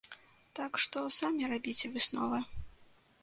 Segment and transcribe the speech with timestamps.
[0.59, 2.39] Так што самі рабіце высновы.